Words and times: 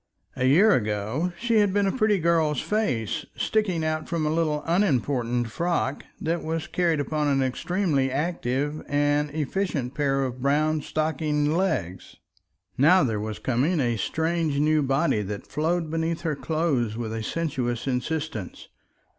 A 0.35 0.45
year 0.45 0.71
ago 0.73 1.31
she 1.39 1.57
had 1.59 1.73
been 1.75 1.85
a 1.85 1.91
pretty 1.95 2.17
girl's 2.17 2.59
face 2.59 3.23
sticking 3.35 3.85
out 3.85 4.09
from 4.09 4.25
a 4.25 4.33
little 4.33 4.63
unimportant 4.65 5.51
frock 5.51 6.03
that 6.19 6.41
was 6.43 6.65
carried 6.65 6.99
upon 6.99 7.27
an 7.27 7.43
extremely 7.43 8.09
active 8.09 8.81
and 8.87 9.29
efficient 9.29 9.93
pair 9.93 10.23
of 10.23 10.41
brown 10.41 10.81
stockinged 10.81 11.51
legs. 11.51 12.15
Now 12.79 13.03
there 13.03 13.19
was 13.19 13.37
coming 13.37 13.79
a 13.79 13.95
strange 13.95 14.57
new 14.57 14.81
body 14.81 15.21
that 15.21 15.45
flowed 15.45 15.91
beneath 15.91 16.21
her 16.21 16.35
clothes 16.35 16.97
with 16.97 17.13
a 17.13 17.21
sinuous 17.21 17.85
insistence. 17.85 18.69